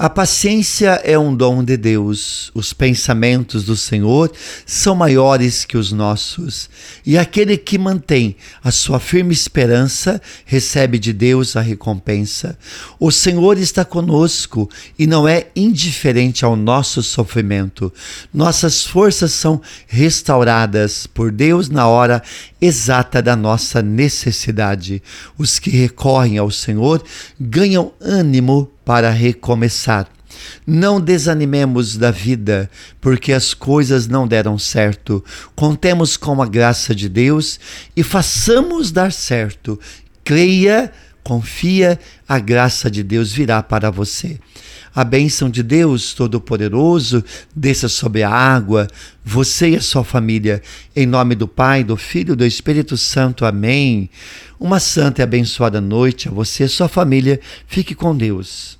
A 0.00 0.08
paciência 0.08 1.00
é 1.02 1.18
um 1.18 1.34
dom 1.34 1.64
de 1.64 1.76
Deus. 1.76 2.52
Os 2.54 2.72
pensamentos 2.72 3.64
do 3.64 3.76
Senhor 3.76 4.30
são 4.64 4.94
maiores 4.94 5.64
que 5.64 5.76
os 5.76 5.90
nossos. 5.90 6.70
E 7.04 7.18
aquele 7.18 7.56
que 7.56 7.76
mantém 7.76 8.36
a 8.62 8.70
sua 8.70 9.00
firme 9.00 9.34
esperança 9.34 10.22
recebe 10.44 11.00
de 11.00 11.12
Deus 11.12 11.56
a 11.56 11.60
recompensa. 11.60 12.56
O 13.00 13.10
Senhor 13.10 13.58
está 13.58 13.84
conosco 13.84 14.70
e 14.96 15.04
não 15.04 15.26
é 15.26 15.48
indiferente 15.56 16.44
ao 16.44 16.54
nosso 16.54 17.02
sofrimento. 17.02 17.92
Nossas 18.32 18.84
forças 18.84 19.32
são 19.32 19.60
restauradas 19.88 21.08
por 21.08 21.32
Deus 21.32 21.68
na 21.68 21.88
hora 21.88 22.22
exata 22.60 23.20
da 23.20 23.34
nossa 23.34 23.82
necessidade. 23.82 25.02
Os 25.36 25.58
que 25.58 25.70
recorrem 25.70 26.38
ao 26.38 26.52
Senhor 26.52 27.02
ganham 27.40 27.90
ânimo 28.00 28.70
para 28.88 29.10
recomeçar. 29.10 30.08
Não 30.66 30.98
desanimemos 30.98 31.94
da 31.94 32.10
vida, 32.10 32.70
porque 33.02 33.34
as 33.34 33.52
coisas 33.52 34.08
não 34.08 34.26
deram 34.26 34.58
certo. 34.58 35.22
Contemos 35.54 36.16
com 36.16 36.40
a 36.40 36.46
graça 36.46 36.94
de 36.94 37.06
Deus 37.06 37.60
e 37.94 38.02
façamos 38.02 38.90
dar 38.90 39.12
certo. 39.12 39.78
Creia, 40.24 40.90
confia, 41.22 42.00
a 42.26 42.38
graça 42.38 42.90
de 42.90 43.02
Deus 43.02 43.30
virá 43.30 43.62
para 43.62 43.90
você. 43.90 44.38
A 44.94 45.04
bênção 45.04 45.50
de 45.50 45.62
Deus 45.62 46.14
Todo-Poderoso 46.14 47.22
desça 47.54 47.88
sobre 47.88 48.22
a 48.22 48.30
água, 48.30 48.88
você 49.22 49.68
e 49.68 49.76
a 49.76 49.80
sua 49.82 50.02
família. 50.02 50.62
Em 50.96 51.06
nome 51.06 51.34
do 51.34 51.46
Pai, 51.46 51.84
do 51.84 51.96
Filho 51.96 52.32
e 52.32 52.36
do 52.36 52.44
Espírito 52.44 52.96
Santo. 52.96 53.44
Amém. 53.44 54.08
Uma 54.58 54.80
santa 54.80 55.20
e 55.20 55.22
abençoada 55.22 55.80
noite 55.80 56.26
a 56.26 56.32
você 56.32 56.64
e 56.64 56.66
a 56.66 56.68
sua 56.68 56.88
família. 56.88 57.38
Fique 57.68 57.94
com 57.94 58.16
Deus. 58.16 58.76